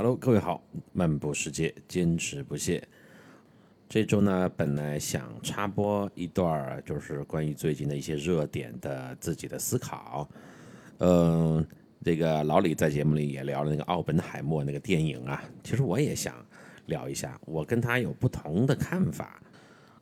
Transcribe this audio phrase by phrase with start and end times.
[0.00, 0.62] Hello，各位好，
[0.92, 2.80] 漫步世界，坚持不懈。
[3.88, 10.28] 这周呢，本来想插播一段，就是关于最近的一些热点的自己的思考。
[10.98, 11.66] 嗯，
[12.04, 16.32] 这个老李在节目里也聊了那个奥本海默那个电影啊，其实我也想
[16.86, 19.42] 聊一下，我跟他有不同的看法，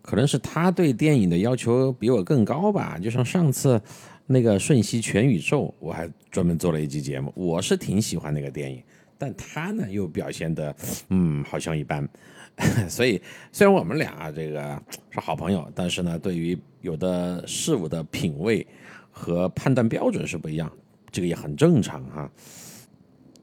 [0.02, 2.98] 可能是他对电影的要求比我更高吧。
[2.98, 3.80] 就像上次
[4.26, 8.82] 那个《瞬息全宇宙》，我还专门做了一期节目，我是挺喜欢那个电影，
[9.18, 10.74] 但他呢又表现的，
[11.08, 12.08] 嗯，好像一般。
[12.88, 13.20] 所以，
[13.52, 18.66] 虽然我们俩啊这个是好朋友，但是呢，对于有的事物的品味
[19.10, 20.72] 和判断标准是不一样，
[21.10, 22.30] 这个也很正常哈。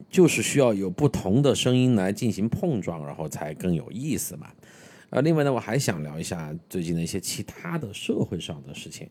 [0.09, 4.48] 就是需要有不同的声音来进行碰撞，然后才更有意思嘛。
[5.12, 9.08] 呃，另外呢，我还想聊一下最近的一些其他的社会上的事情。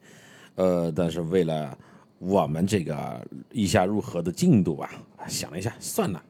[0.56, 1.76] 呃，但是为了
[2.18, 4.90] 我们这个意下入河的进度啊，
[5.28, 6.20] 想了一下，算了。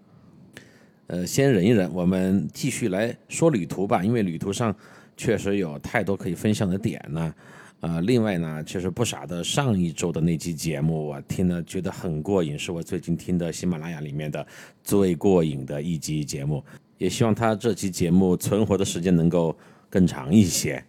[1.12, 4.03] 呃，先忍一忍，我们继续来说旅途吧。
[4.03, 4.75] 因为旅途上
[5.14, 7.34] 确实有太多可以分享的点呢。
[7.81, 14.47] 呃，另外呢，确实不傻的上一周的那期节目，我听了觉得很过瘾，是我最近听的喜马拉雅里面的
[14.83, 16.64] 最过瘾的一集节目。
[16.97, 19.55] 也希望他这期节目存活的时间能够
[19.91, 20.83] 更长一些。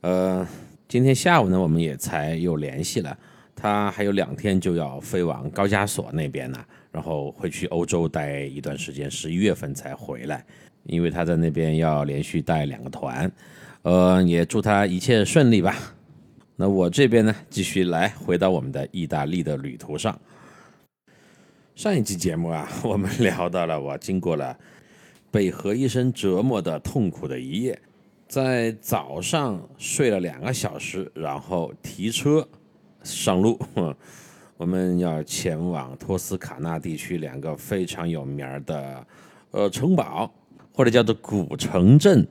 [0.00, 0.44] 呃，
[0.88, 3.16] 今天下午呢，我们也才又联系了。
[3.54, 6.58] 他还有两天就要飞往高加索那边呢，
[6.98, 10.44] 然后会去欧洲待一段时间，十一月份才回来，
[10.82, 13.30] 因为他在那边要连续带两个团，
[13.82, 15.76] 呃，也祝他一切顺利吧。
[16.56, 20.20] 那我这边呢，继续来回到我们的意大利的旅途上。
[21.76, 24.58] 上一期节目啊，我们聊到了我经过了
[25.30, 27.80] 被何医生折磨的痛苦的一夜，
[28.26, 32.44] 在早上睡了两个小时，然后提车。
[33.04, 33.56] 上路，
[34.58, 39.06] 我们要前往托斯卡纳地区两个非常有名的
[39.52, 40.28] 呃城堡，
[40.72, 42.26] 或者叫做古城镇。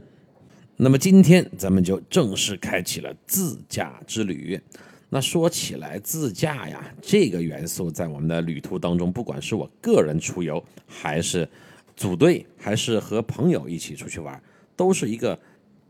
[0.75, 4.59] 那么今天咱们就正式开启了自驾之旅。
[5.07, 11.47] 那说起来，自驾呀，这个元素在我们的旅途当中，不管是我个人出游，还是
[11.95, 14.39] 组队，还是和朋友一起出去玩，
[14.75, 15.39] 都是一个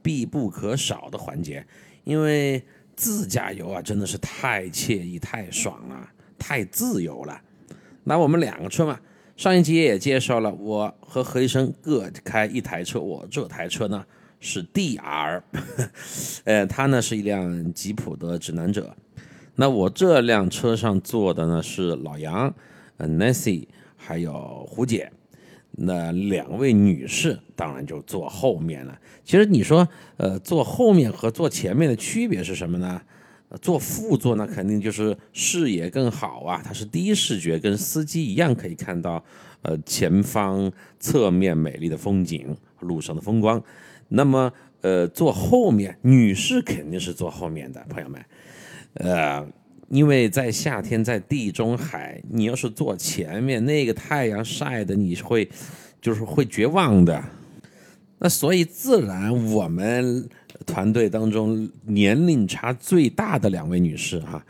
[0.03, 1.65] 必不可少的环节，
[2.03, 2.63] 因为。
[2.99, 7.41] 自驾游啊，真的是太惬意、太爽了，太自由了。
[8.03, 8.99] 那我们两个车嘛，
[9.35, 12.99] 上一集也介绍了，我和何医生各开一台车。
[12.99, 14.05] 我这台车呢
[14.39, 15.41] 是 DR，
[16.45, 18.95] 呃，他呢是一辆吉普的指南者。
[19.55, 22.53] 那我这辆车上坐的呢是老杨、
[22.97, 25.11] Nancy 还有胡姐。
[25.79, 28.99] 那两位女士当然就坐后面了。
[29.23, 29.87] 其实你说，
[30.17, 32.99] 呃，坐后面和坐前面的区别是什么呢？
[33.61, 39.23] 坐副座那肯定就是视野更好啊，它是第一视觉，跟司机一样可以看到，
[39.61, 43.63] 呃，前方、侧面美丽的风景、路上的风光。
[44.09, 48.25] 那么，呃，坐后面，女士肯定是坐后面的，朋友们，
[48.95, 49.47] 呃。
[49.89, 55.49] 因为在夏天，在地中海，你要是坐前面，那个太阳晒的，你会
[56.01, 57.23] 就是会绝望的。
[58.19, 60.27] 那所以自然，我们
[60.65, 64.43] 团队当中年龄差最大的两位女士哈，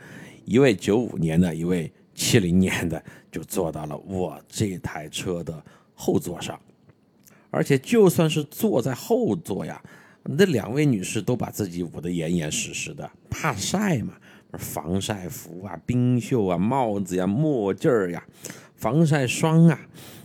[0.44, 5.62] 一位九五年的，一位七零年的，就坐到了我这台车的
[5.94, 6.58] 后座上。
[7.50, 9.82] 而且就算是坐在后座呀，
[10.24, 14.14] 那两位女士都把自己捂得严严实实的，怕晒嘛。
[14.52, 18.24] 防晒服啊，冰袖啊，帽子呀，墨镜儿呀，
[18.76, 19.78] 防晒霜啊，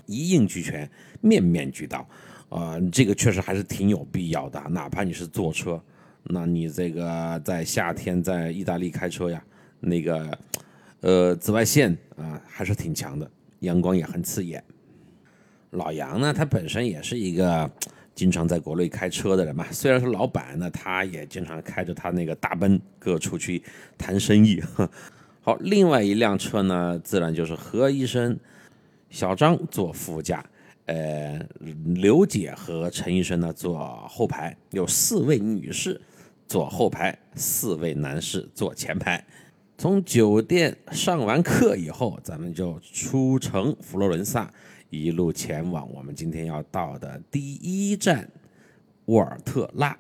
[0.06, 0.90] 一应俱全，
[1.20, 2.08] 面面俱到。
[2.54, 4.62] 啊，这个确实还是挺有必要的。
[4.70, 5.82] 哪怕你是坐车，
[6.24, 9.44] 那你这个在夏天在意大利开车呀，
[9.80, 10.38] 那个
[11.02, 14.64] 呃紫外线啊还是挺强的，阳光也很刺眼。
[15.72, 17.70] 老杨呢，他本身也是一个。
[18.16, 23.64] 经常在国内开车的人嘛，虽然是老板，那他也经常开着他那个大奔各出去
[23.98, 24.62] 谈生意。
[25.42, 28.38] 好，另外一辆车呢，自然就是何医生、
[29.10, 30.46] 小张坐副驾，
[30.86, 31.40] 呃，
[31.96, 36.00] 刘姐和陈医生呢坐后排，有四位女士
[36.48, 39.26] 坐后排，四位男士坐前排。
[39.78, 44.52] 从酒店上完课以后，咱们就出城佛罗伦萨。
[44.90, 48.30] 一路前往我们今天要到的第一站
[49.06, 49.98] 沃尔特拉，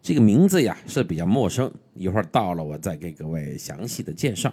[0.00, 4.52] 这个名字呀是比较陌生，一会儿到了我再给各位详细的介绍。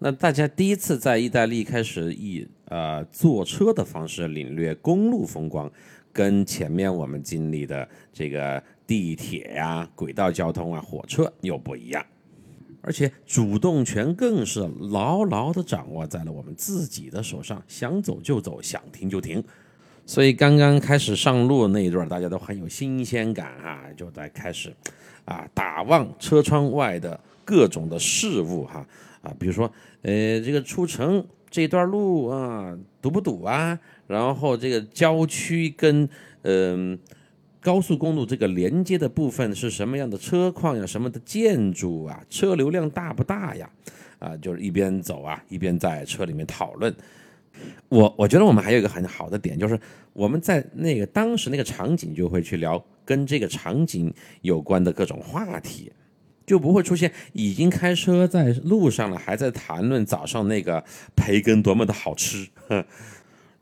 [0.00, 5.70] 那大家第一次在意大利开始以呃坐车的方式领略公路风光，
[6.12, 12.04] 跟前面我们经历的这个地铁呀、轨道交通啊、火车又不一样。
[12.82, 19.42] 而且主动权更是牢牢地掌握在了我们自己的手上，想走就走，想停就停。
[20.04, 24.72] 所以刚刚开始上路那一段，大家都很有新鲜感啊，就在开始
[25.24, 28.86] 啊打望车窗外的各种的事物哈
[29.20, 29.68] 啊，比如说
[30.02, 33.78] 呃这个出城这段路啊堵不堵啊？
[34.06, 36.08] 然后这个郊区跟
[36.42, 36.98] 嗯
[37.60, 40.86] 高速公路这个连接的部分是什么样的车况呀？
[40.86, 42.24] 什么的建筑啊？
[42.30, 43.68] 车流量大不大呀？
[44.18, 46.94] 啊，就是一边走啊，一边在车里面讨论。
[47.88, 49.78] 我我觉得我们还有一个很好的点，就是
[50.12, 54.12] 我们在那个当时那个场景就会去聊跟这个场景
[54.42, 55.90] 有关的各种话题，
[56.46, 60.82] 就不会出现已经开车在路上了，还在谈论早上那个
[61.16, 62.48] 培根多么的好吃。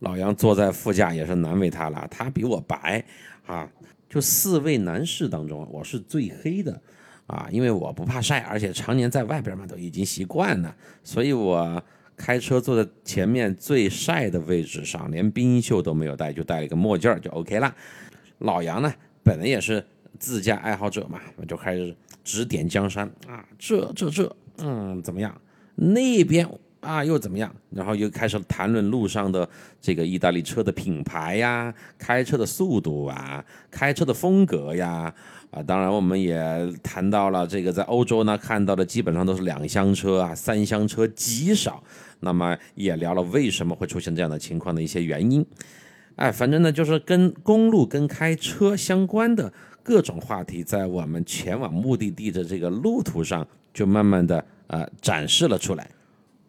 [0.01, 3.05] 老杨坐在副驾也是难为他了，他比我白
[3.47, 3.69] 啊，
[4.09, 6.79] 就四位男士当中我是最黑的
[7.27, 11.83] 啊，因为我不怕晒，而且常年在外边嘛都已经习惯了，所以我。
[12.17, 17.75] 开车坐在前面最晒的位置上，连冰袖都没有带，就戴了一个墨镜就 OK 了。
[18.39, 18.95] 老杨呢，
[19.25, 19.85] 本来也是
[20.17, 21.93] 自驾爱好者嘛，就开始
[22.25, 25.39] 指点江山啊，这这这，嗯，怎么样？
[25.77, 26.49] 那边
[26.81, 27.55] 啊又怎么样？
[27.71, 29.49] 然后又开始谈论路上的
[29.81, 35.15] 这个意大利车的品牌呀，开车的速度啊，开车的风格呀。
[35.51, 41.81] 啊，当然我们也谈到了这个，在欧洲呢看到的基本上都是两厢车啊，三厢车极少。
[42.19, 45.47] 那么也聊了为什么会出现这样的情况的一些原因。
[46.17, 49.53] 哎，反正呢就是跟公路跟开车相关的
[49.85, 55.89] 各种话题，在我们前往目的地的这个路途上就慢慢的呃展示了出来。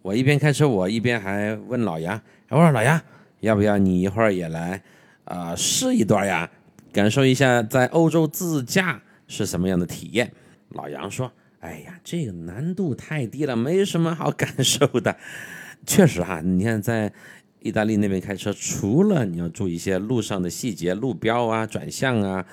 [0.02, 3.00] 我一边开车，我一边还问老杨，我说老杨，
[3.42, 4.82] 要不要你一会儿也来
[5.26, 6.50] 啊试一段呀？
[6.94, 10.32] 感受一下在欧洲自驾是什么样的体验。
[10.70, 11.30] 老杨说
[11.60, 15.18] ：“哎呀，这个难度太低了，没什么好感受的。
[15.86, 17.12] 确实哈，你看在
[17.60, 22.46] 意大利那边开车，除了你要注意一些路上的细节、路标啊、转向啊，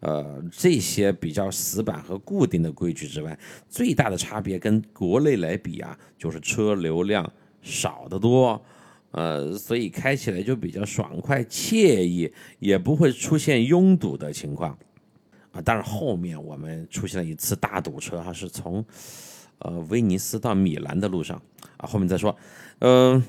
[0.00, 3.38] 呃，这些比较死板和固定的规矩之外，
[3.68, 7.30] 最大的差别跟国内来比啊，就是车流量
[7.62, 8.60] 少得多。”
[9.12, 14.78] 呃，所以开起来就比较爽快惬意，也不会出现拥堵的情况
[15.50, 15.60] 啊。
[15.60, 18.84] 当然后面我们出现了一次大堵车哈，是从
[19.58, 21.42] 呃威尼斯到米兰的路上
[21.76, 21.88] 啊。
[21.88, 22.36] 后面再说，
[22.78, 23.20] 嗯，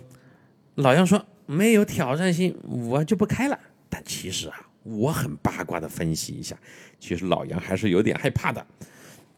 [0.76, 3.60] 老杨说没有挑战性，我就不开了。
[3.90, 6.58] 但其实啊，我很八卦的分析一下，
[7.00, 8.66] 其实老杨还是有点害怕的，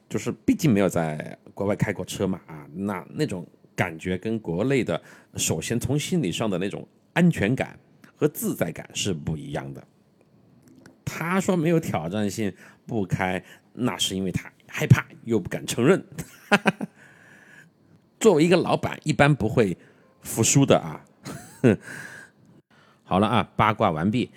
[0.10, 3.48] 就是毕竟没有在国外开过车嘛啊，那那种。
[3.76, 5.02] 感觉跟国内的，
[5.36, 7.76] 首先从心理上的那种安全感
[8.16, 9.84] 和自在感是不一样的。
[11.04, 12.54] 他说没有挑战性
[12.86, 13.44] 不开，
[13.74, 16.06] 那是因为他害怕又不敢承认。
[18.20, 19.76] 作为一个老板，一般不会
[20.22, 21.04] 服输的啊。
[23.04, 24.30] 好了啊，八卦完毕。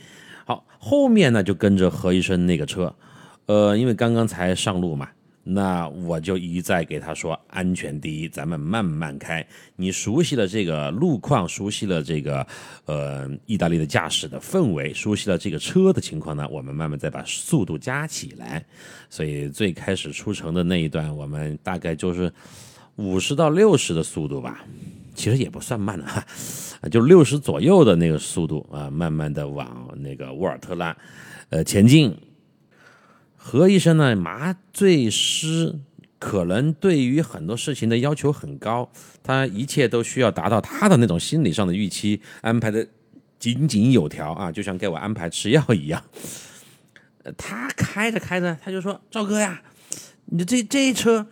[0.46, 2.94] 好，后面呢就跟着何医生那个车，
[3.46, 5.08] 呃，因为刚刚才上路嘛。
[5.48, 9.46] 那我就一再给他说，安全第一，咱们慢慢开。
[9.76, 12.44] 你熟悉了这个路况，熟悉了这个
[12.84, 18.64] 呃意大利的驾驶的氛围，熟悉了这个车的情况呢，我们慢慢再把速度加起来。
[19.08, 22.32] 所以最开始出城的那一段，我们大概就是
[22.96, 24.64] 五十到六十的速度吧，
[25.16, 26.24] 其实也不算慢了哈，
[26.92, 30.96] 就六十左右的那个速度啊，慢慢的往那个沃尔特拉
[31.48, 32.16] 呃前进。
[33.34, 34.14] 何医生呢？
[34.16, 35.78] 麻醉师
[36.18, 38.90] 可能对于很多事情的要求很高，
[39.22, 42.84] 他一切都需要达到他的那种心理上的预期，安排的
[43.38, 46.02] 井井有条啊，就像给我安排吃药一样。
[47.36, 49.62] 他开着开着，他就说：“赵哥呀，
[50.24, 51.26] 你这这车，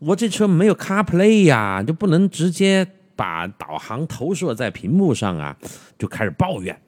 [0.00, 2.86] 我这车没有 CarPlay 呀，就不能直接
[3.16, 5.56] 把导航投射在屏幕上啊？”
[5.98, 6.80] 就开始抱怨。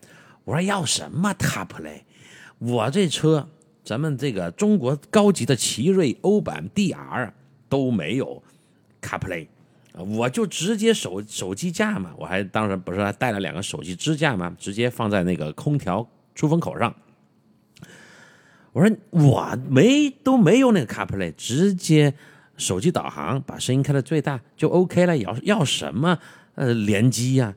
[0.45, 2.03] 我说：“要什么 CarPlay？
[2.59, 3.49] 我这车。”
[3.85, 7.31] 咱们这个中国高级的奇瑞欧版 DR
[7.71, 8.43] 都没有
[9.01, 9.47] CarPlay，
[9.95, 16.95] 我就直接手手机架嘛，我还当时不是还带了两个手机支架嘛，直接放在那个空调出风口上。
[18.73, 22.13] 我说我没都没有那个 CarPlay，直接
[22.59, 26.19] 手机导航，把声音开到最大就 OK 了，要要什么
[26.57, 27.55] 呃联机呀？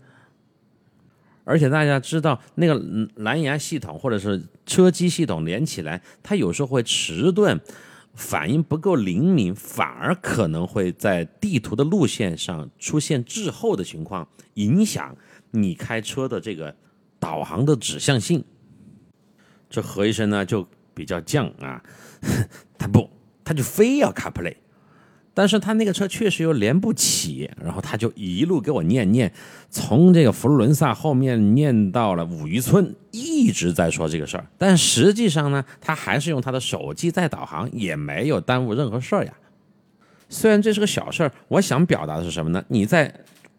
[1.43, 2.79] 而且大家知道，那个
[3.15, 7.60] 蓝牙系统或者是车机系统连起来，它有时候会迟钝，
[8.13, 15.17] 反应不够灵敏，反而可能会在地图的路线上出现滞后的情况，影响
[15.50, 16.74] 你开车的这个
[17.20, 18.46] 导航的指向性。
[19.67, 21.84] 这何医生呢就比较犟啊，
[22.77, 23.10] 他不，
[23.43, 24.55] 他就非要 CarPlay，
[25.33, 29.31] 但是他那个车确实又连不起，然后他就一路给我念念，
[29.69, 34.45] 从这个佛罗伦萨后面念到了五渔村，一直在说这个事儿。
[34.57, 39.33] 但实际上呢，他还是用他的手机在导航，也没有耽误任何事儿呀。
[40.27, 42.63] 虽然这是个小事儿，我想表达的是什么呢？
[42.67, 43.13] 你在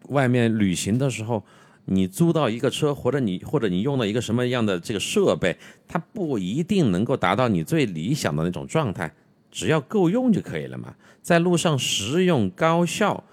[0.09, 1.43] 外面旅行的时候，
[1.85, 9.11] 你租到一个车，或者你或者你用了一个什么样的这个设备，它不一定能够达到你最理想的那种状态。
[9.53, 13.23] 只要够用就可以了嘛，在路上实用、高效、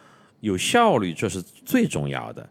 [0.40, 2.46] 有效率，这是最重要的。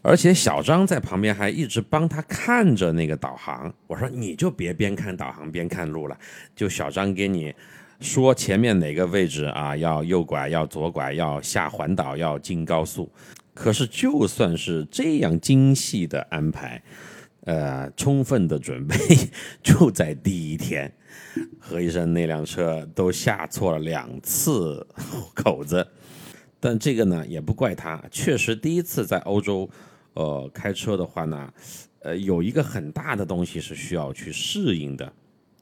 [0.00, 3.72] 而且小张在旁边还一直帮他看着那个导航。
[3.86, 6.16] 我说你就别边看导航边看路了，
[6.54, 7.54] 就小张给你
[8.00, 13.10] 说前面哪个位置啊，要右拐，要左拐，要下环岛，要进高速。
[13.52, 16.82] 可是就算是这样精细的安排。
[17.46, 18.96] 呃，充分的准备
[19.62, 20.92] 就在第一天，
[21.60, 24.84] 何医生那辆车都下错了两次
[25.32, 25.86] 口子，
[26.58, 29.70] 但这个呢也不怪他，确实第一次在欧洲，
[30.14, 31.48] 呃，开车的话呢，
[32.00, 35.12] 呃，有一个很大的东西是需要去适应的，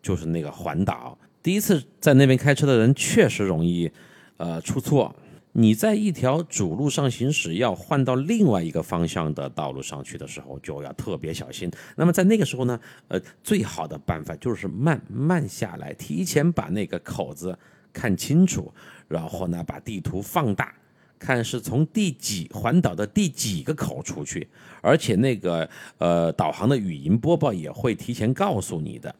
[0.00, 1.18] 就是那个环岛。
[1.42, 3.92] 第一次在那边开车的人确实容易，
[4.38, 5.14] 呃，出错。
[5.56, 11.70] 你在一条主路上行驶，要换到另外一个方向的道路上去的时候，就要特别小心。
[11.94, 17.56] 那么在那个时候呢，呃，最好的办法就是慢慢下来，提前把那个口子
[17.92, 18.72] 看清楚，
[19.06, 20.74] 然后呢，把地图放大，
[21.20, 24.48] 看是从第几环岛的第几个口出去，
[24.80, 29.14] 而且那个呃导航的语音播报也会提前告诉你的。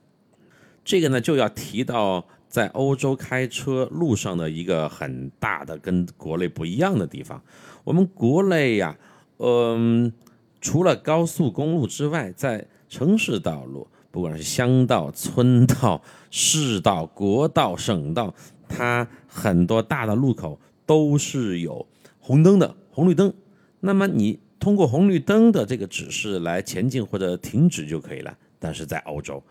[0.85, 2.27] 这个呢，就要提到。
[2.55, 7.43] 在欧洲开车路上的一个很大的跟国内不一样的地方，
[7.83, 8.97] 我们国内呀，
[9.39, 10.13] 嗯，
[10.61, 18.33] 除了高速公路之外，在城市道路，不管是乡道、村道、市道、国道、省道，
[18.69, 21.85] 它很多大的路口都是有
[22.21, 23.35] 红灯的红绿灯。
[23.81, 28.33] 那么你通过红绿灯的这个指示来前进或者停止就可以了。
[28.61, 29.43] 但是在欧洲，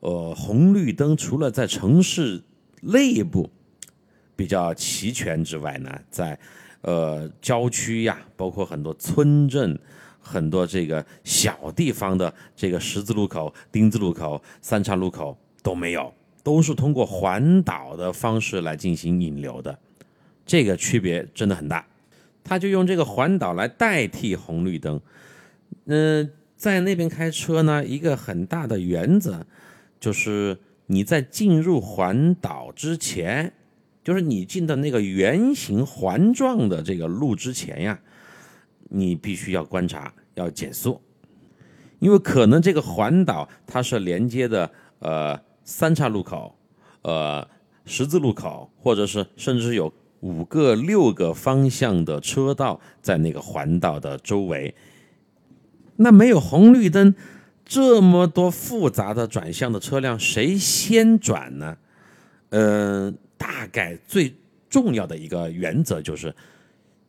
[0.00, 2.42] 呃，红绿灯除了在城市
[2.82, 3.50] 内部
[4.36, 6.38] 比较齐全之外呢，在
[6.82, 9.76] 呃郊区呀，包括很多村镇、
[10.20, 16.12] 很多这个小地方的这个十字路口、丁字路口、三岔路口都没有，
[16.44, 19.76] 都是通过环岛的方式来进行引流的，
[20.44, 21.84] 这个区别真的很大。
[22.44, 25.00] 他就用这个环岛来代替红绿灯。
[25.86, 29.44] 嗯，在那边开车呢，一个很大的原则。
[30.06, 33.52] 就是你在进入环岛之前，
[34.04, 37.98] 就是你进的那个圆形环状的这个路之前呀，
[38.90, 41.00] 你必须要观察，要减速，
[41.98, 44.70] 因为可能这个环岛它是连接的
[45.00, 46.56] 呃三岔路口、
[47.02, 47.44] 呃
[47.84, 54.72] 十字路口，或者是甚至有五个、六个方向的车道在那个环岛的周围，
[55.96, 57.12] 那没有红绿灯。
[57.66, 61.76] 这么多复杂的转向的车辆，谁先转呢？
[62.50, 64.32] 嗯，大概最
[64.70, 66.32] 重要的一个原则就是，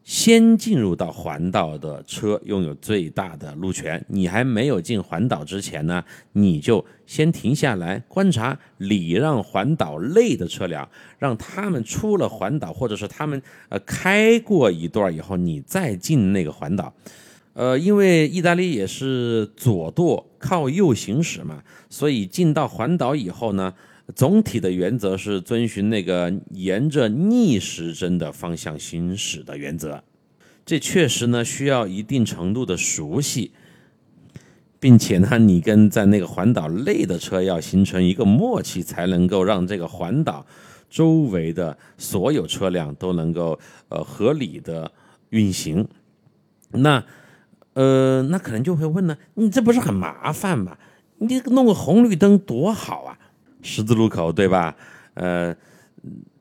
[0.04, 4.04] 先进入到环岛的车拥有最大的路权。
[4.08, 16.92] 你还没有进环岛之前呢，你就先停下来观察礼让环岛内的车辆，让他们出了环岛，或者是他们呃开过一段以后，你再进那个环岛。
[17.58, 23.74] 呃，因为意大利也是左舵靠右行驶嘛，所以进到环岛以后呢，
[24.14, 30.04] 总体的原则是遵循那个沿着逆时针的方向行驶的原则。
[30.68, 33.50] 这确实呢需要一定程度的熟悉，
[34.80, 40.46] 并且呢，你跟在那个环岛内的车要形成一个默契，才能够让这个环岛
[40.92, 43.60] 周围的所有车辆都能够
[43.90, 44.92] 呃合理的
[45.32, 45.88] 运行。
[46.70, 47.04] 那。
[47.77, 50.75] 呃，那可能就会问呢，你这不是很麻烦吗？
[51.19, 53.19] 你弄个红绿灯多好啊，
[53.62, 54.75] 十字路口对吧？
[55.13, 55.55] 呃，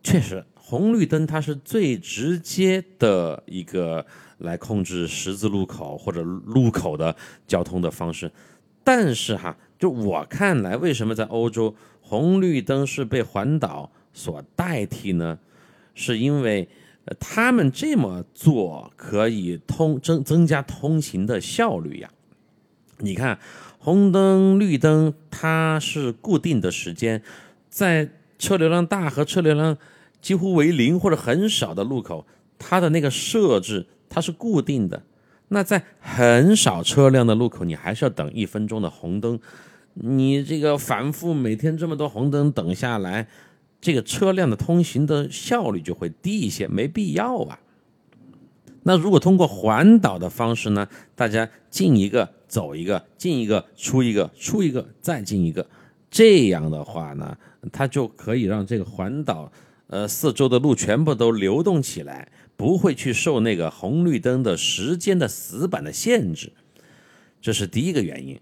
[0.02, 4.06] 确实，红绿灯它是最直接的一个
[4.38, 7.14] 来控制十字路口或者路口的
[7.46, 8.32] 交通的方式。
[8.82, 15.38] 但是哈，就我看来，为什么在欧洲红绿灯是被环岛所代替呢？
[15.94, 16.66] 是因为。
[17.20, 22.10] 他们这么做可以通增增加通行的效率呀。
[22.98, 23.38] 你看，
[23.78, 27.22] 红灯、绿灯，它是固定的时间，
[27.68, 28.08] 在
[28.38, 29.76] 车流量大和车流量
[30.20, 32.26] 几乎为零或者很少的路口，
[32.58, 35.02] 它的那个设置它是固定的。
[35.48, 39.38] 那在很少车辆的路口，你还是要等一分钟的红灯，
[39.94, 43.28] 你这个反复每天这么多红灯等下来。
[43.80, 47.59] 这个车辆的通行的效率就会低一些，没必要啊。
[48.83, 55.66] 那如果通过环岛的方式呢，大家进一个走一个，进一个出一个，出一个再进一个，
[56.09, 57.37] 这样的话呢，
[57.73, 59.50] 它就可以让这个环岛
[59.88, 66.52] 呃四周的路全部都流动起来，不会去受那个红绿灯的时间的死板的限制。
[67.40, 68.40] 这是第一个原因。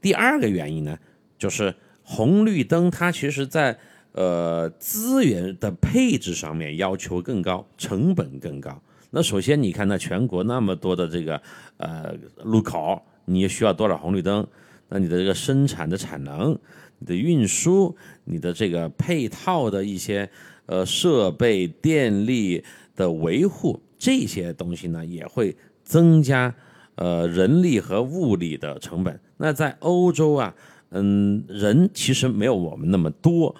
[0.00, 0.98] 第二个原因呢，
[1.38, 3.78] 就是红绿灯它其实在
[4.14, 8.82] 呃资源的配置上面要求更高，成本更高。
[9.10, 11.40] 那首先你看，那全国那么多的这个
[11.76, 14.44] 呃路口，你需要多少红绿灯？
[14.88, 16.58] 那你的这个生产的产能、
[16.98, 20.28] 你的运输、你的这个配套的一些
[20.66, 22.64] 呃设备、电力
[22.96, 26.54] 的维护这些东西呢，也会增加。
[26.96, 29.18] 呃，人力和物力的成本。
[29.36, 30.54] 那在欧洲啊，
[30.90, 33.52] 嗯，人其实没有我们那么多，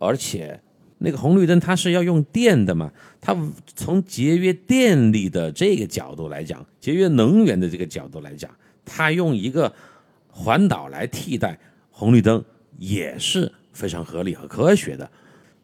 [0.00, 0.58] 而且
[0.98, 2.90] 那个红绿灯它是要用电的嘛，
[3.20, 3.36] 它
[3.76, 8.50] 从节约电力的这个角度来讲，节约能源的这个角度来讲，
[8.84, 9.72] 它用一个
[10.28, 11.56] 环岛来替代
[11.90, 12.42] 红绿灯
[12.78, 15.08] 也是非常合理和科学的。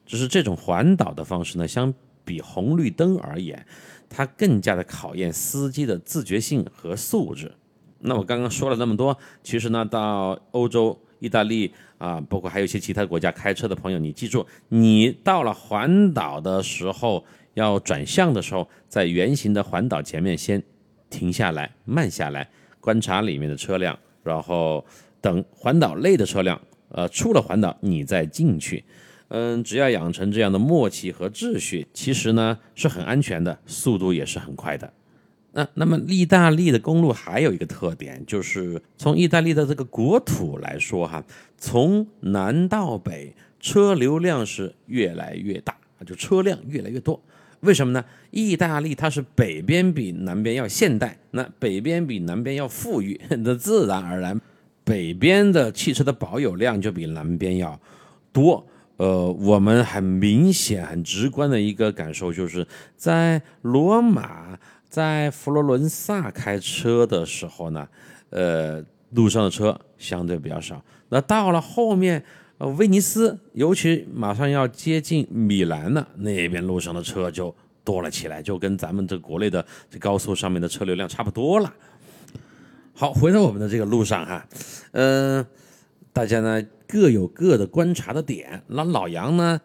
[0.05, 1.93] 只是这种环岛的方式呢，相
[2.25, 3.67] 比红绿灯而言。
[4.09, 7.53] 它更加的考验司机的自觉性和素质。
[7.99, 20.63] 那我刚刚说了那么多，其实呢，到欧洲、意大利啊，包括还有一些其他国家开车的朋友，你记住，你到了环岛的时候，要转向的时候，在圆形的环岛前面先
[21.09, 22.49] 停下来，慢下来，
[22.81, 24.85] 观察里面的车辆，然后
[25.21, 28.85] 等环岛内的车辆，呃，出了环岛，你再进去。
[29.29, 34.93] 嗯，只要养成这样的默契和秩序，其实呢是很安全的，速度也是很快的。
[35.57, 41.25] 那那么意大利的公路还有一个特点，就是从意大利的这个国土来说，哈，
[41.57, 47.19] 从南到北，车流量是越来越大，就车辆越来越多。
[47.61, 48.05] 为什么呢？
[48.31, 54.39] 意大利它是北边比南边要现代，那北边比南边要富裕， 那自然而然，
[54.85, 57.81] 北边的汽车的保有量就比南边要
[58.31, 58.67] 多。
[58.99, 62.67] 呃，我们很明显、很直观的一个感受，就是
[62.97, 67.89] 在罗马、在佛罗伦萨开车的时候呢，
[68.31, 70.83] 呃，路上的车相对比较少。
[71.09, 72.23] 那到了后面，
[72.59, 81.73] 呃，威尼斯，尤其马上要接近米兰了，那边路上的车就多了起来，就跟咱们这国内的这高速上面的车流量差不多了。
[82.95, 84.47] 好，回到我们的这个路上哈，
[84.93, 85.45] 嗯，
[86.13, 86.65] 大家呢？
[86.89, 88.63] 各有各的观察的点。
[88.69, 89.61] 那老杨呢？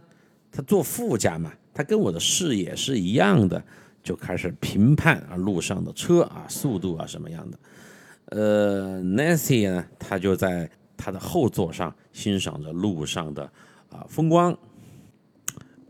[0.51, 3.63] 他坐副驾嘛，他跟我的视野是一样的，
[4.04, 7.60] 就开始评判啊路上的车啊速度啊什么样的。
[8.26, 13.44] 呃，Nancy 呢，他就在他的后座上欣赏着路上的
[13.90, 14.58] 啊风光。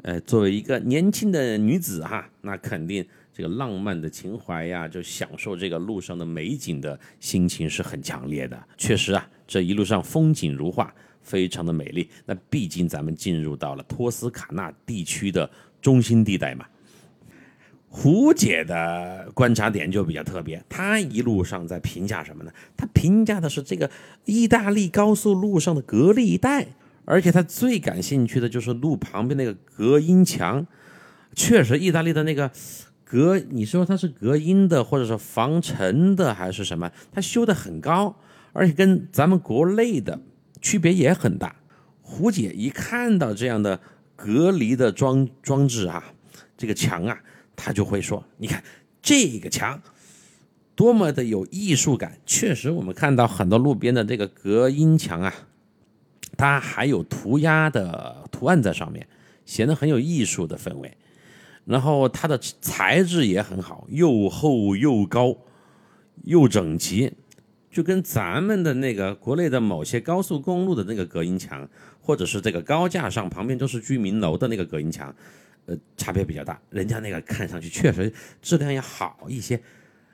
[0.03, 8.59] 呃，作为一个年轻的女子哈，那肯定这个浪漫的情怀呀，就享受这个路上的美景的心情是很强烈的。
[8.77, 10.93] 确实啊，这一路上风景如画。
[11.23, 12.09] 非常的美丽。
[12.25, 15.47] 那毕竟咱们进入到了托斯卡纳地区的
[15.79, 16.65] 中心地带嘛。
[17.93, 22.51] 胡姐的观察点就比较特别，她一路上在评价什么呢？
[22.77, 23.91] 她评价的是这个
[24.23, 26.67] 意大利高速路上的隔离带，
[27.03, 30.65] 而且她最感兴趣的就是路旁边那个隔音墙。
[31.35, 32.49] 确实，意大利的那个
[33.03, 36.89] 隔，你说它是隔音的，或者是防尘的，还是什么？
[37.11, 38.15] 它修的很高，
[38.53, 40.19] 而且跟咱们国内的。
[40.61, 41.55] 区别也很大。
[42.03, 43.79] 胡姐一看到这样的
[44.15, 46.13] 隔离的装装置啊，
[46.55, 47.17] 这个墙啊，
[47.63, 48.63] 他就会说：“你看
[49.03, 49.79] 这个墙
[50.73, 55.31] 多么的有艺术感。”确实，我们看到很多路边的这个隔音墙啊，
[56.35, 59.05] 它还有涂鸦的图案在上面，
[59.45, 60.97] 显得很有艺术的氛围。
[61.65, 65.37] 然后它的材质也很好，又厚又高
[66.23, 67.13] 又整齐。
[67.69, 71.69] 就跟咱们的那个国内的某些高速公路的那个隔音墙，
[72.01, 75.15] 或者是这个高架上旁边都是居民楼的那个隔音墙，
[75.65, 76.59] 呃，差别比较大。
[76.69, 79.61] 人家那个看上去确实质量要好一些，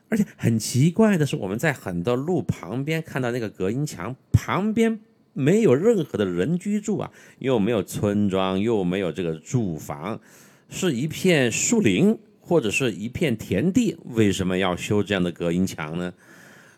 [0.08, 5.00] 而且很奇怪的是，我们在很多路旁边看到那个隔音墙旁边
[5.32, 10.20] 没有任何的人居住啊，又没有村庄，又没有这个住房，
[10.68, 16.12] 是一片树林或者是一片田地，为什么要修这样的隔音墙呢？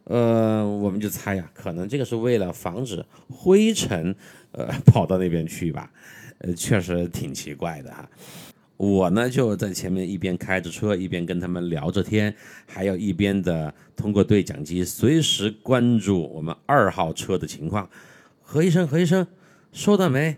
[0.04, 4.14] 呃，我们就猜呀，可能这个是为了防止灰尘，
[4.52, 5.90] 呃，跑到那边去吧。
[6.38, 8.08] 呃，确实挺奇怪的哈。
[8.80, 12.34] 我呢就在前面一边开着车，一边跟他们聊着天，
[12.66, 17.86] 还要一边的通过对讲机随时关注我们二号车的情况。
[18.40, 19.26] 何医生，何医生，
[19.70, 20.34] 收到没？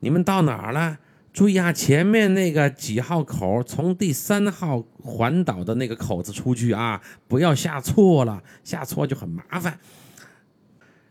[0.00, 0.98] 你们到哪儿了？
[1.32, 9.78] 注意啊，前面那个几号口，从第三号环岛的那个口子出去啊，不要下错了，下错就很麻烦。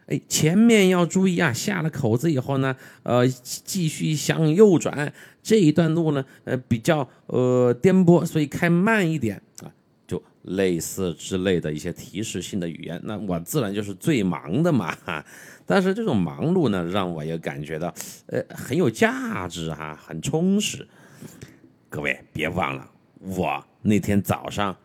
[0.07, 9.71] 哎，前面要注意啊，下了口子以后呢，呃，继续向右转，这一段路呢，呃，比较呃颠簸，所以开慢一点啊，
[10.05, 12.99] 就类似之类的一些提示性的语言。
[13.05, 15.25] 那我自然就是最忙的嘛哈，
[15.65, 17.93] 但是这种忙碌呢，让我也感觉到，
[18.25, 20.85] 呃，很有价值哈，很充实。
[21.87, 24.75] 各位别忘了，我那天早上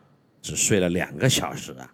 [0.41, 1.93] 只睡了两个小时啊。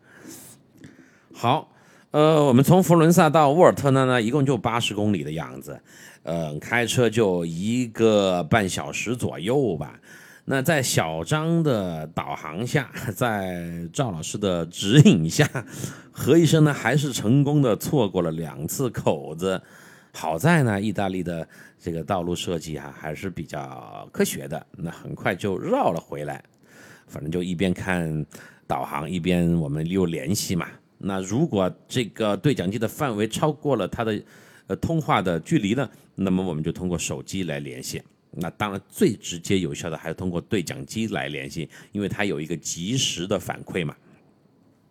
[1.33, 1.71] 好。
[2.15, 5.77] 呃，我们从佛罗伦萨到沃尔特纳呢，一共就八十公里的样子，
[6.23, 9.99] 呃，开车就一个半小时左右吧。
[10.45, 15.45] 那在小张的导航下， 在赵老师的指引下，
[16.09, 19.61] 何医生呢还是成功的错过了两次口子。
[20.13, 21.45] 好在呢，意大利的
[21.77, 26.41] 这个道路设计啊还是比较科学的，那很快就绕了回来。
[27.07, 28.25] 反正就一边看
[28.65, 30.65] 导航，一边我们又联系嘛。
[30.97, 34.21] 那如果这个对讲机的范围超过了它的
[34.67, 38.03] 呃通话的距离呢，那么我们就通过手机来连线。
[38.31, 43.95] 那当然最直接有效的还是通过对讲机来联系，因为它有一个及时的反馈嘛。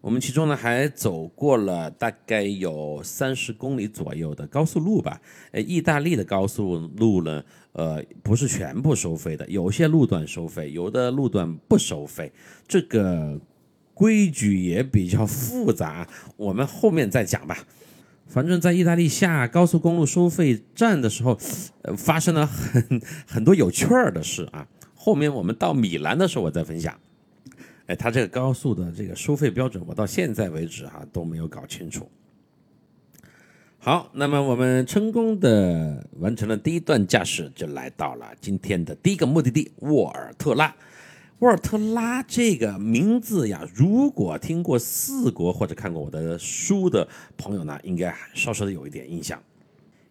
[0.01, 5.21] 我们其中呢还走过了大概有三十公里左右的高速路吧。
[5.53, 12.31] 呃，意大利的高速路呢，呃，不是全部收费的，有些路段收费，有的路段不收费。
[12.69, 13.41] 这个。
[13.95, 17.65] 规矩也比较复杂，我们后面再讲吧。
[18.27, 21.39] 反正，在意大利下高速公路收费站的时候，
[21.97, 24.67] 发生了很 很多有趣儿的事啊。
[24.95, 26.99] 后面我们到米兰的时候，我再分享。
[27.87, 32.11] 哎，它这个高速的这个收费标准，我到现在为止哈都没有搞清楚。
[33.79, 40.75] 好，那么我们成功的完成了第一段驾驶，就来到了今天的第一个目的地沃尔特拉。
[41.41, 49.43] 沃尔特拉这个名字呀，如果听过四国或者看过我的书的朋友呢，应该稍稍的有一点印象。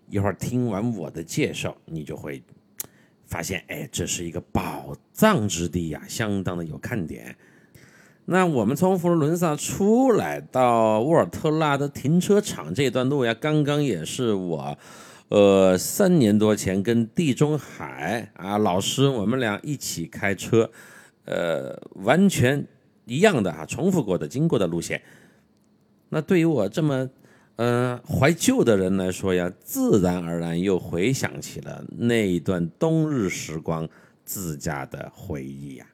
[0.09, 2.43] 一会儿听完我的介绍，你就会
[3.25, 7.35] 发现，哎，这是一个宝藏之地呀，相当的有看点。
[8.25, 14.77] 那我们从佛罗伦萨出来到沃尔特拉的停车场这段路呀，刚刚也是我，
[15.29, 20.69] 呃，三年多前跟地中海啊老师我们俩一起开车。
[21.25, 22.65] 呃，完全
[23.05, 25.01] 一样的哈，重复过的、经过的路线。
[26.09, 27.09] 那对于我这么
[27.55, 33.87] 呃怀旧的人来说呀，自然而然又回想起了那一段冬日时光
[34.25, 35.85] 自驾的回忆呀。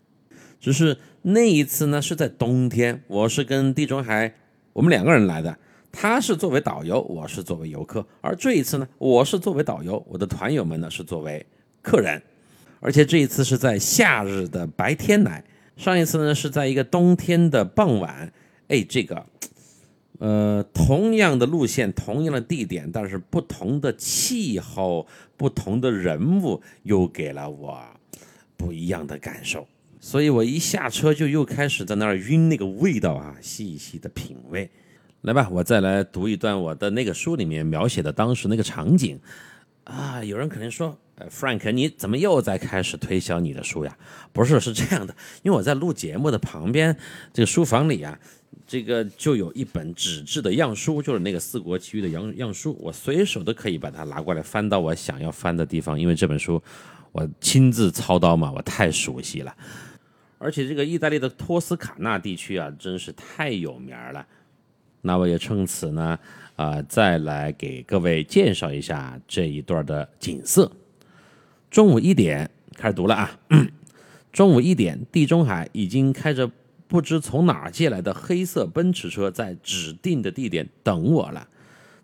[0.59, 4.33] 只是那一次呢是在冬天，我是跟地中海
[4.73, 5.57] 我们两个人来的，
[5.91, 8.05] 他是作为导游，我是作为游客。
[8.19, 11.45] 而这一次呢，我是作为导游，我的团友们呢是作为
[11.81, 12.21] 客人。
[12.79, 15.43] 而且这一次是在夏日的白天来，
[15.75, 18.31] 上一次呢是在一个冬天的傍晚。
[18.69, 19.25] 哎，这个，
[20.19, 27.83] 呃，同样的路线，同样的地点，但是不同的气候、不同的人物，又给了我
[28.55, 29.67] 不一样的感受。
[29.99, 34.69] 所以我一下车就又开始在那儿晕那个味道啊，细细的品味。
[35.23, 39.19] 来吧，我再来读一段我的那个书里面描写的当时那个场景。
[39.89, 40.95] 啊，有人可能说
[41.31, 43.97] ，，Frank，你怎么又在开始推销你的书呀？
[44.31, 46.95] 不是，是这样的，因为我在录节目的旁边
[47.33, 48.17] 这个书房里啊，
[48.67, 56.61] 这个就有一本纸质的样书，就是那个四国奇遇的样样书，我随手都可以把它拿过来翻到我想要翻的地方，因为这本书
[57.11, 59.55] 我亲自操刀嘛，我太熟悉了。
[60.37, 64.23] 而且这个意大利的托斯卡纳地区啊，真是太有名了。
[65.01, 66.19] 那我也趁此呢。
[66.59, 70.69] 啊，再来给各位介绍一下这一段的景色。
[71.71, 73.39] 中午一点开始读了啊。
[74.33, 76.51] 中午一点，地中海已经开着
[76.85, 81.47] 不知从哪借来的黑色奔驰车，在指定的地点等我了。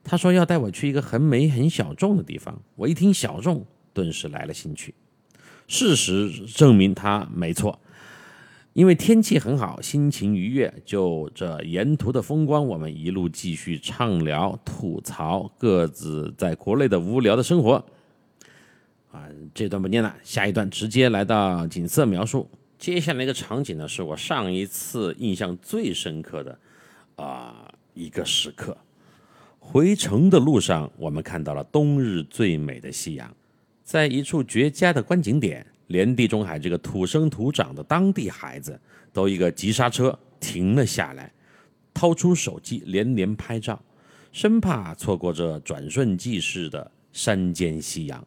[0.06, 2.62] 他说要带我去一个很美很小众的地方。
[2.78, 4.96] 我一听小众，顿时来了兴趣。
[5.68, 7.78] 事实证明他没错。
[8.76, 17.76] 因为天气很好，心情愉悦，就这沿途的风光，我们一路继续畅聊、吐槽各自在国内的无聊的生活。
[19.14, 22.50] 啊，这段不念了，下一段直接来到景色描述。
[22.78, 26.60] 接下来一个场景呢，是我上一次印象最深刻的
[27.16, 28.76] 啊一个时刻。
[29.58, 33.34] 回城的路上，我们看到了冬日最美的夕阳，
[33.86, 35.66] 在一处绝佳的观景点。
[35.88, 38.80] 连地中海这个土生土长的当地孩子
[39.14, 41.32] 都一个急刹车停了下来，
[41.94, 43.82] 掏出手机连连拍照，
[44.32, 48.26] 生怕错过这转瞬即逝的山间夕阳。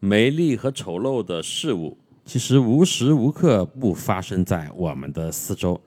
[0.00, 5.80] 美丽和丑陋的事物，其实无时无刻不发生在我们的四周，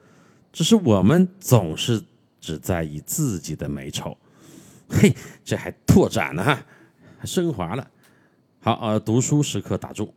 [0.52, 2.02] 只是我们总是
[2.40, 4.16] 只在意自己的美丑。
[4.88, 6.66] 嘿，这还拓展了哈，
[7.18, 7.90] 还升华了。
[8.60, 10.12] 好呃，读书时刻打住，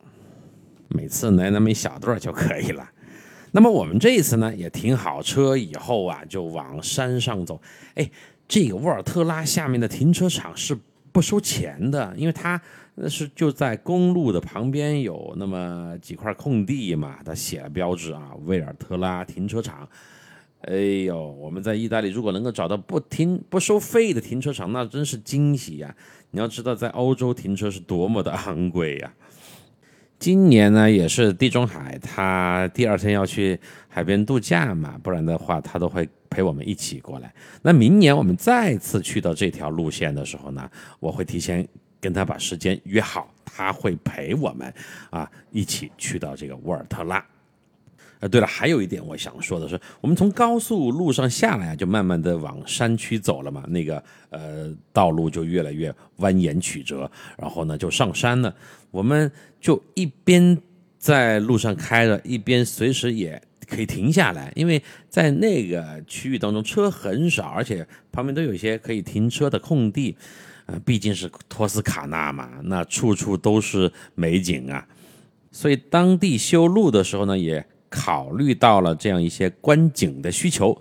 [0.94, 2.90] 每次来那么一小段就可以了。
[3.52, 7.62] 那么我们这一次呢，也停好车以后啊，就往山上走。
[7.96, 8.10] 哎，
[8.48, 10.78] 这个沃尔特拉下面的停车场是
[11.12, 12.62] 不收钱的，因为它
[13.10, 19.88] 是就在公路的旁边有那么几块空地嘛，它写了标志啊，威尔特拉停车场。
[20.62, 20.76] 哎
[21.06, 25.94] 呦，我们在意大利如果能够找到不停不收费的停车场，那真是惊喜呀！
[26.30, 29.14] 你要知道，在欧洲停车是多么的昂贵呀。
[30.22, 37.34] 今年呢，也是地中海，他第二天要去海边度假嘛，不然的话，他都会陪我们一起过来。
[37.64, 41.68] 那明年我们再次去到这条路线的时候呢，我会提前
[42.00, 44.72] 跟他把时间约好，他会陪我们
[45.10, 47.26] 啊一起去到这个沃尔特拉。
[48.22, 58.56] 呃，对了，还有一点我想说的是，我们从高速路上下来啊，就慢慢的往山区走了嘛，那个呃道路就越来越蜿蜒曲折，然后呢就上山了，
[58.92, 60.56] 我们就一边
[61.00, 64.80] 在路上开着，一边随时也可以停下来，因为
[65.10, 70.16] 在那个区域当中车很少，而且旁边都有一些可以停车的空地，
[70.68, 74.88] 呃，毕竟是托斯卡纳嘛，那处处都是美景啊，
[75.52, 77.66] 所以当地修路的时候呢，也。
[77.92, 80.76] 考虑到了这样一些观景的需求，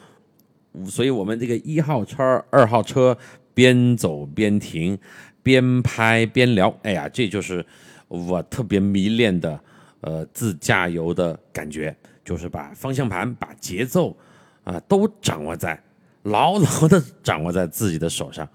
[0.86, 3.18] 所以我们这个一号车、二号车
[3.52, 4.96] 边走边停，
[5.42, 6.72] 边拍边聊。
[6.84, 7.66] 哎呀，这就是
[8.06, 9.60] 我特别迷恋的
[10.02, 11.94] 呃自驾游的感觉，
[12.24, 14.16] 就是把方向盘、把节奏
[14.62, 15.82] 啊都掌握在
[16.22, 18.48] 牢牢的掌握在自己的手上。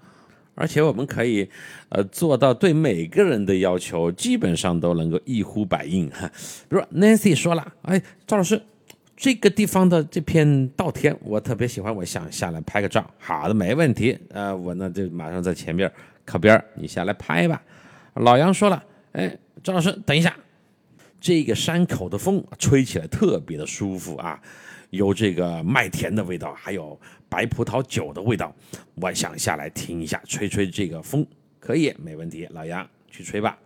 [0.56, 1.48] 而且我们可以，
[1.90, 6.26] 呃，做到对每个人的要求基本上都能够一呼百应哈。
[6.68, 8.60] 比如 Nancy 说了，哎，赵老师，
[9.14, 13.08] 这个地方的这片稻田我特别喜欢，我想下来拍个照。
[13.18, 14.18] 好的，没问题。
[14.30, 15.92] 呃，我呢就马上在前面
[16.24, 17.62] 靠边你下来拍吧。
[18.14, 20.34] 老杨说了，哎，赵老师，等一下，
[21.20, 24.40] 这个山口的风吹起来特别的舒服啊。
[24.90, 28.54] 有这个麦田的味道，还有白葡萄酒的味道，
[28.94, 31.26] 我想下来听一下，吹吹这个风，
[31.58, 32.46] 可以，没问题。
[32.50, 33.58] 老杨去吹吧。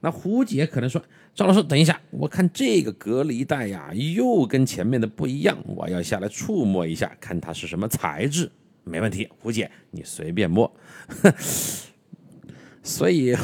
[0.00, 1.02] 那胡姐可能说
[1.34, 8.50] ：“赵老师，等一下，我看这个隔离带呀，又跟前面的不一样，我要下来触摸一下，看它是什么材质。”
[8.82, 10.72] 没问题，胡姐你随便摸。
[12.82, 13.36] 所以，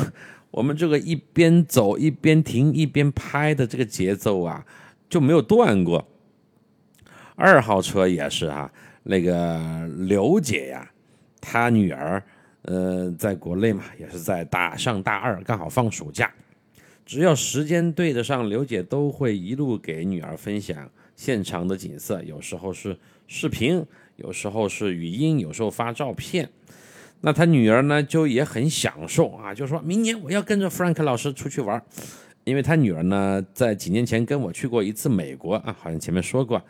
[0.51, 4.65] 我们这个一边走一边停一边拍的这个节奏啊，
[5.11, 6.09] 就没有断过。
[7.37, 8.71] 二号车也是哈，
[9.03, 10.91] 那个刘姐呀，
[11.41, 12.23] 她女儿，
[12.63, 16.33] 呃，在国内嘛，也是在大上大二，刚好放暑假，
[17.05, 23.85] 只要时间对得上，刘姐都会一路给女儿分享现场的景色，有时候是视频，
[24.17, 26.49] 有时候是语音，有时候发照片。
[27.21, 31.83] 那她女儿呢，就也很享受啊，就说明年我要跟着 Frank 老师出去玩，
[32.45, 36.63] 因为她女儿呢，在几年前跟我去过一次美国啊，好像前面说过。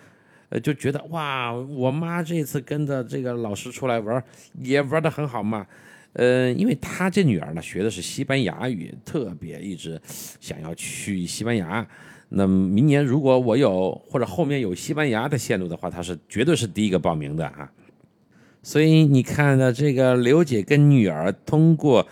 [0.49, 4.23] 呃，就觉得哇，我妈这次跟着这个老师出来玩，
[4.61, 5.67] 也玩得很好嘛。
[6.13, 10.01] 呃，因为她这女儿呢，学的是西班牙语，特别一直
[10.41, 11.87] 想要去西班牙。
[12.29, 17.71] 那明年如果我有或者后面有西班牙的线路的话，她是绝对是第一个报名的啊。
[18.63, 22.07] 所以你看呢这个刘姐跟女儿通过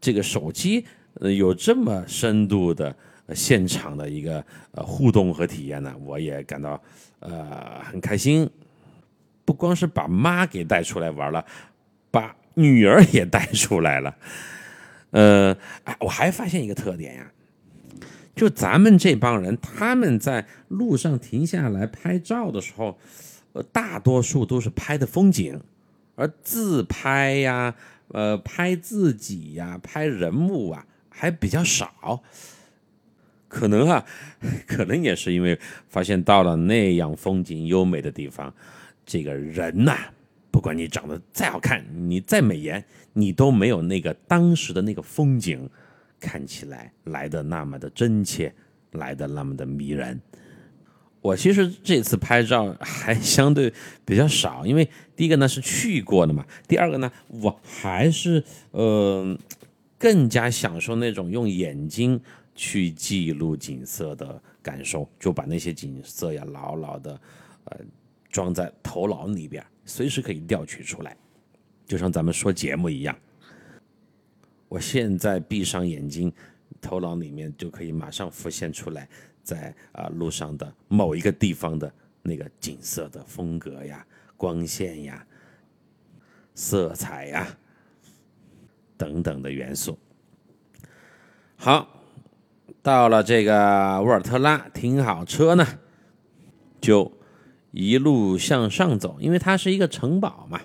[0.00, 2.94] 这个手机，呃，有这么深度的。
[3.34, 6.80] 现场的一个呃互动和体验呢，我也感到
[7.20, 8.48] 呃很开心。
[9.44, 11.42] 不光是把妈给带出来玩了，
[12.10, 14.14] 把女儿也带出来了。
[15.10, 15.56] 呃，
[16.00, 17.32] 我还发现一个特点呀，
[18.34, 22.98] 就咱们这帮人，他们在路上停下来拍照的时候，
[23.54, 25.58] 呃，大多数都是拍的风景，
[26.14, 27.74] 而自拍呀，
[28.08, 32.22] 呃，拍自己呀，拍人物啊，还比较少。
[33.48, 34.04] 可能啊，
[34.68, 35.58] 可能也是因为
[35.88, 38.54] 发现到了那样风景优美的地方，
[39.06, 39.96] 这个人呐，
[40.50, 42.84] 不管你长得再好看，你再美颜，
[43.14, 45.68] 你都没有那个当时的那个风景
[46.20, 48.52] 看起来来的那么的真切，
[48.92, 50.20] 来的那么的迷人。
[51.20, 53.72] 我其实这次拍照还相对
[54.04, 59.36] 比较少，因为第一个呢是去过的嘛，第二个呢我还是呃
[59.98, 62.20] 更加享受那种用眼睛。
[62.58, 67.20] 去记录景色的感受，就把那些景色呀牢牢的，
[67.66, 67.78] 呃，
[68.32, 71.16] 装在头脑里边，随时可以调取出来，
[71.86, 73.16] 就像咱们说节目一样。
[74.68, 76.32] 我现在闭上眼睛，
[76.80, 79.08] 头脑里面就可以马上浮现出来，
[79.44, 81.90] 在啊路上的某一个地方的
[82.22, 84.04] 那个景色的风格呀、
[84.36, 85.24] 光线呀、
[86.56, 87.56] 色彩呀
[88.96, 89.96] 等等的元素。
[91.54, 91.97] 好，
[92.82, 95.66] 到了这个沃尔特拉，停好车呢，
[96.80, 97.12] 就
[97.70, 100.60] 一路向上走，因为它是一个城堡嘛，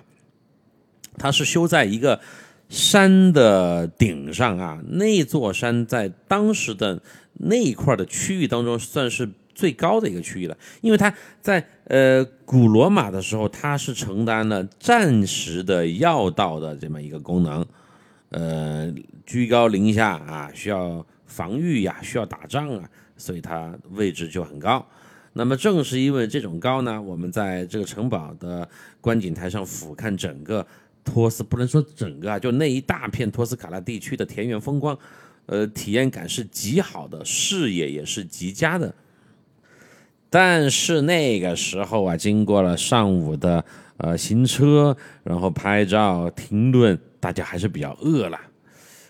[1.18, 2.20] 它是修在一个
[2.68, 4.80] 山的顶上啊。
[4.88, 7.02] 那座山在当时的
[7.34, 17.64] 那一块的区域当中，算是最高的一个区域了，因为它在呃古罗马的时候，它是承担了战时的要道的这么一个功能。
[18.30, 18.92] 呃，
[19.24, 24.86] 居高临下啊，需要防御呀，需要打仗啊，所以它位置就很高。
[25.32, 28.68] 那么正是因为这种高呢，我们在这个城堡的
[29.00, 30.64] 观景台上俯瞰整个
[31.02, 34.96] 托斯，不能说整个啊，就那一大片托斯卡纳地区的田园风光，
[35.46, 38.94] 呃，体验感是极好的，视野也是极佳的。
[40.30, 43.64] 但是那个时候啊，经过了上午的
[43.96, 46.96] 呃行车，然后拍照停顿。
[47.24, 48.38] 大家还是比较饿了，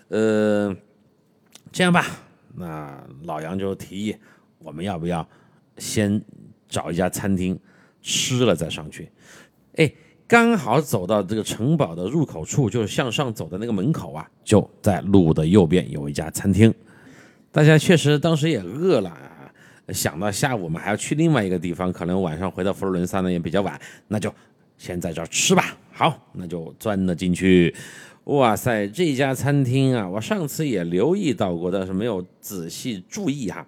[0.06, 0.72] 呃，
[1.74, 2.06] 这样吧，
[2.54, 4.16] 那老杨就提议，
[4.60, 5.28] 我们要不要
[5.76, 6.22] 先
[6.68, 7.58] 找一家餐厅
[8.00, 9.10] 吃了再上去？
[9.74, 9.92] 哎，
[10.24, 16.72] 刚好走到这个城堡的入口处，就是向上走的那个门口啊，就在路的右边有一家餐厅。
[17.50, 19.50] 大家确实当时也饿了啊，
[19.88, 24.32] 想到下午我们还要去另外一个地方，可能晚上回到佛罗伦萨呢也比较晚，那就。
[24.76, 27.72] 先在这儿吃吧，好，那就钻了进去。
[28.24, 33.66] 哇塞，这家餐厅啊，我上次也留意到过，但是没有仔细注意哈。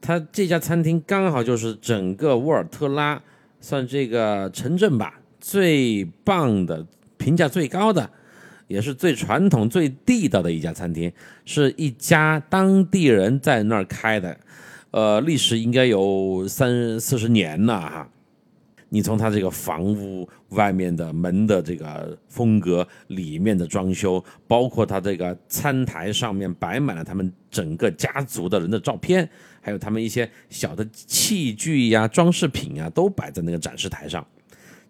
[0.00, 3.22] 它这家餐厅刚好就是整个沃尔特拉
[3.60, 8.10] 算这个城镇吧最棒的、评价最高的，
[8.66, 11.10] 也是最传统、最地道的一家餐厅，
[11.46, 14.38] 是一家当地人在那儿开的，
[14.90, 18.08] 呃，历史应该有三四十年了哈。
[18.94, 29.26] 你从它这个房屋外面的门的这个风格，里面的装修，包括它这个餐台上面摆满了他们整个家族的人的照片，
[29.62, 34.26] 还有他们一些小的器具呀、装饰品啊，都摆在那个展示台上，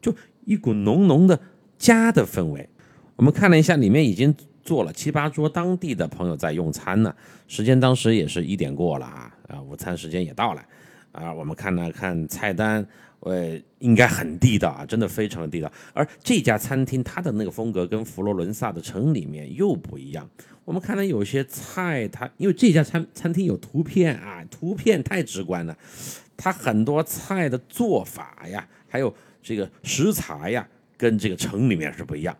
[0.00, 0.12] 就
[0.46, 1.38] 一股浓浓的
[1.78, 2.68] 家的氛围。
[3.14, 4.34] 我们看了一下，里面已经
[4.64, 7.14] 坐了七八桌当地的朋友在用餐呢，
[7.46, 10.64] 时间当时也是一点过了啊，啊，午餐时间也到了，
[11.12, 12.84] 啊，我们看了看菜单。
[13.22, 15.70] 呃，应该很地道啊，真的非常的地道。
[15.92, 20.28] 而这家餐厅它的那个风格跟佛罗伦萨的城里面又不一样。
[20.64, 25.76] 我们看到有些菜，它因为这家餐餐厅有图片啊，图片太直观了。
[26.36, 32.36] 它很多菜的做法呀，还有这个食材呀，跟这个城里面是不一样。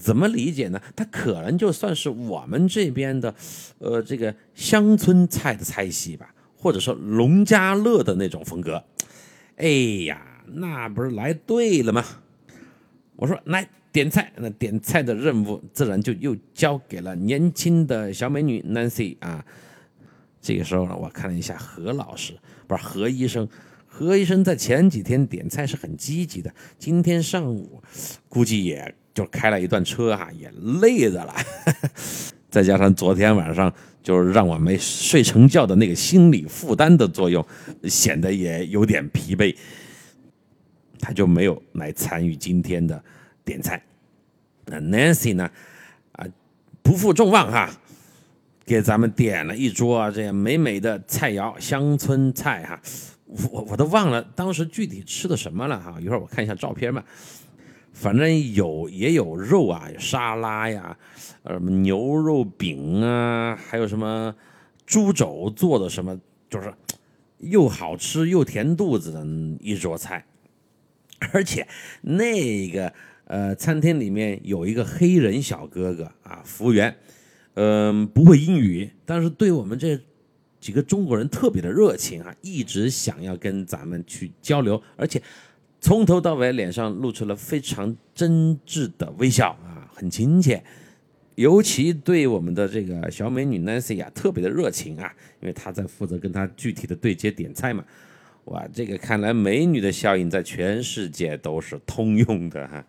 [0.00, 0.80] 怎么理解呢？
[0.96, 3.32] 它可能就算是我们这边的，
[3.78, 8.82] 呃，这个乡村菜的菜系吧，或者说农家乐的那种风格。
[9.58, 9.66] 哎
[10.06, 12.04] 呀，那不是来对了吗？
[13.16, 19.44] 我说来点菜，那点菜的任务自然就又交给了年轻的小美女 Nancy 啊。
[20.40, 22.34] 这个时候呢，我看了一下何老师，
[22.68, 23.48] 不是何医生，
[23.88, 27.82] 何医生在前几天点菜是很积极的，今天上午
[28.28, 30.48] 估计也就开了一段车哈，也
[30.80, 31.34] 累着了，
[32.48, 33.74] 再加上昨天晚上。
[34.08, 37.46] 就是让我没睡成觉的那个心理负担的作用，
[37.84, 39.54] 显得也有点疲惫，
[40.98, 43.04] 他就没有来参与今天的
[43.44, 43.84] 点菜。
[44.64, 45.50] 那 Nancy 呢？
[46.12, 46.24] 啊，
[46.82, 47.70] 不负众望哈，
[48.64, 52.80] 给咱们点了一桌这样美美的菜肴，乡村菜哈。
[53.26, 57.04] 我我都忘了当时具体吃的什么了哈，一会儿我看一下照片吧。
[58.00, 60.96] 反正有也有肉啊，有沙拉呀，
[61.42, 64.32] 呃，牛肉饼啊，还有什么
[64.86, 66.16] 猪肘做的什么，
[66.48, 66.72] 就是
[67.38, 69.26] 又好吃又填肚子的
[69.60, 70.24] 一桌菜。
[71.32, 71.66] 而且
[72.02, 72.92] 那个
[73.24, 76.96] 呃，餐厅里面有一个黑人小哥哥啊，服务员，
[77.54, 79.98] 嗯，不会英语，但是对我们这
[80.60, 85.20] 几个中国人特别的热情啊，一直想要跟咱们去交流，而且。
[85.80, 90.62] 从头到尾，脸上露出了非常真挚的微笑啊，很亲切，
[91.36, 97.84] 尤其对我们的这个小美女 Nancy 啊，特别的热情啊，因为她在负责跟她具体的对接点菜嘛。
[98.46, 102.84] 哇，这个看来美女的效应在全世界都是通用的哈。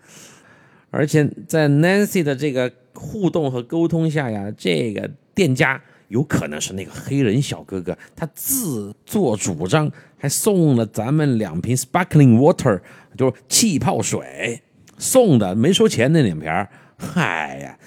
[0.90, 5.82] 而且在 Nancy 的这个互动和沟通下呀，这个店家。
[6.10, 9.88] 有可能是那个黑人小哥哥，他自作主张，
[10.20, 12.82] 还送了咱们两瓶 sparkling water，
[13.18, 14.62] 就是气泡水，
[14.98, 16.52] 送的没收钱那两瓶
[16.98, 17.80] 嗨呀，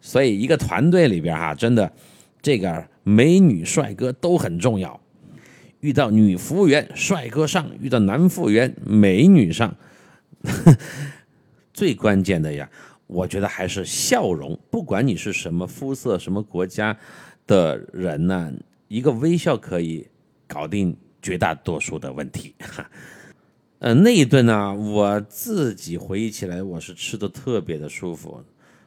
[0.00, 1.92] 所以一个团队里边哈，真的，
[2.40, 5.00] 这个美女帅哥都很重要。
[5.80, 9.74] 遇到女服务员，帅哥上；遇到男服务员，美女上。
[11.74, 12.70] 最关键的呀，
[13.08, 14.56] 我觉得还是笑容。
[14.70, 16.96] 不管你是什么肤色、什么国家
[17.48, 18.52] 的人呢，
[18.86, 20.06] 一个微笑可以
[20.46, 22.54] 搞定绝大多数的问题。
[22.58, 22.90] 哈
[23.78, 28.40] 呃，那一顿呢，我自己回忆起来，我是吃的特别的舒服，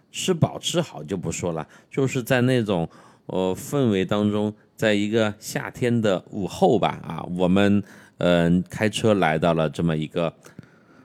[0.10, 2.90] 吃饱吃好就不说了，就是在那种
[3.26, 7.84] 呃氛围当中，在一个夏天的午后吧，啊，我们
[8.20, 10.34] 嗯开车来到了这么一个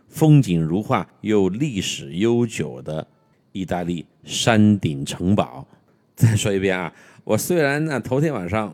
[0.08, 3.04] 风景如画又历史悠久的
[3.50, 5.66] 意大利山顶城堡。
[6.14, 6.92] 再说一遍啊，
[7.24, 8.72] 我虽然呢头天晚上。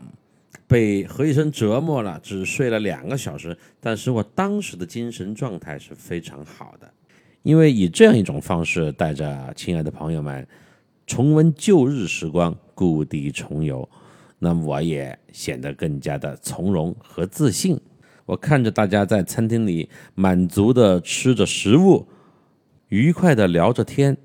[0.67, 6.91] 被何医生折磨了，只睡了两个小时，但是我当时的精神状态是非常好的，
[7.43, 10.45] 因为以这样一种方式带着亲爱的朋友们
[11.05, 13.87] 重温旧日时光，故地重游，
[14.39, 17.79] 那我也显得更加的从容和自信。
[18.25, 22.05] 我看着大家在餐厅里满足的吃着食物，
[22.89, 24.17] 愉快的聊着天，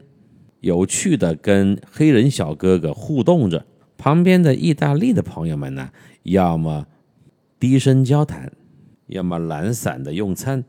[0.58, 3.64] 有趣的跟黑人小哥哥互动着，
[4.02, 5.92] 旁边的意大利的朋友们呢？
[6.24, 6.88] 要么
[7.60, 8.52] 低声交谈，
[9.06, 10.64] 要么懒散的用餐，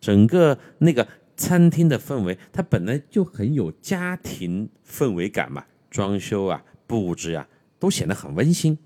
[0.00, 1.06] 整个那个
[1.36, 7.46] 餐厅的氛围，它本来就很有家庭氛围感嘛，装修啊、布置呀，
[7.78, 8.76] 都显得很温馨。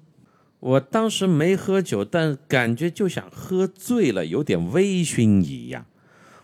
[0.61, 5.87] 我当时没喝酒，但感觉就像喝醉了，有点微醺一样。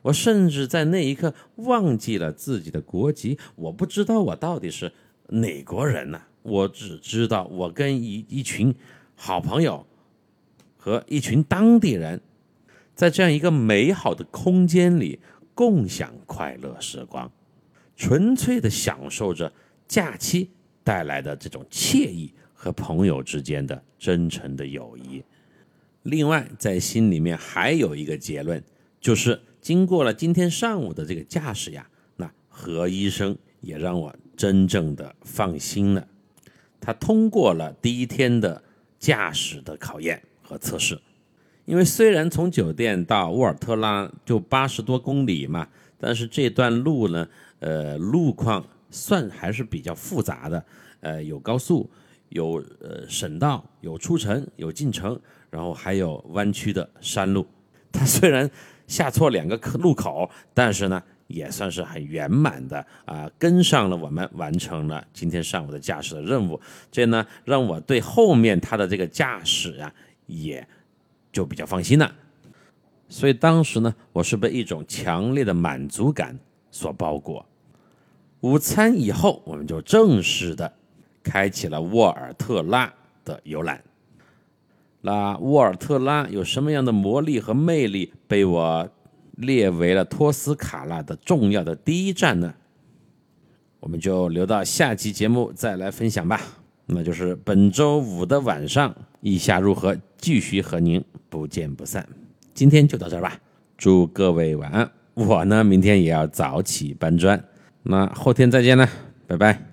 [0.01, 4.95] 我甚至在那一刻忘记了自己的国籍，我不知道我到底是
[5.29, 6.23] 哪国人呢？
[6.43, 8.75] 我只知道我跟一一群。
[9.15, 9.87] 好朋友
[10.77, 12.21] 和一群当地人，
[12.93, 15.21] 在这样一个美好的空间里
[15.55, 17.31] 共享快乐时光，
[17.95, 19.53] 纯粹的享受着
[19.87, 20.51] 假期
[20.83, 25.23] 带来的这种惬意和朋友之间的真诚的友谊。
[26.03, 28.61] 另外，在心里面还有一个结论，
[29.01, 36.09] 就是经过了今天上午的这个驾驶呀，那何医生也让我真正的放心了。
[36.83, 38.63] 他通过了第一天的。
[39.03, 40.97] 驾驶的考验和测试，
[41.65, 45.67] 因为虽然从酒店到沃尔特拉就八十多公里嘛，
[45.99, 47.29] 但是这段路呢，
[47.59, 50.65] 呃，路况算还是比较复杂的，
[51.01, 51.91] 呃，有高速，
[52.29, 55.21] 有呃省道，有出城，有进城，
[55.51, 57.45] 然后还有弯曲的山路。
[57.91, 58.49] 他虽然
[58.87, 61.03] 下错两个路口，但是呢。
[61.33, 66.61] 也算是很圆满的啊，跟上了我们，完成了今天上午的驾驶的任务。
[66.91, 69.93] 这呢，让我对后面他的这个驾驶啊，
[70.27, 70.67] 也
[71.33, 72.15] 就比较放心了。
[73.09, 76.39] 所以当时呢，我是被一种强烈的满足感
[76.71, 77.45] 所包裹。
[78.41, 80.73] 午餐以后，我们就正式的
[81.23, 82.93] 开启了沃尔特拉
[83.25, 83.83] 的游览。
[85.01, 88.89] 那沃尔特拉有什么样的魔力和魅力，被我？
[89.43, 92.55] 列为了托斯卡纳的重要的第一站呢，
[93.81, 96.41] 我们就留到下期节目再来分享吧。
[96.87, 102.07] 那就是本周五的晚上，意下如何，继续和您不见不散。
[102.55, 103.39] 今天就到这儿吧，
[103.77, 104.91] 祝各位晚安。
[105.15, 107.43] 我呢，明天也要早起搬砖，
[107.83, 108.89] 那后天再见了，
[109.27, 109.72] 拜拜。